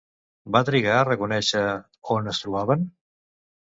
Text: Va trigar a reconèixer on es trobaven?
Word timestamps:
Va 0.55 0.61
trigar 0.69 0.95
a 1.01 1.05
reconèixer 1.11 1.63
on 2.19 2.35
es 2.35 2.45
trobaven? 2.47 2.93